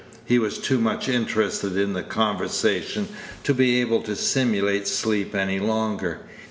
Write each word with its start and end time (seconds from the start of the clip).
He 0.25 0.39
was 0.39 0.57
too 0.57 0.79
much 0.79 1.07
interested 1.07 1.77
in 1.77 1.93
the 1.93 2.01
conversation 2.01 3.07
to 3.43 3.53
be 3.53 3.79
able 3.81 4.01
to 4.01 4.15
simulate 4.15 4.87
sleep 4.87 5.35
any 5.35 5.59
longer. 5.59 6.21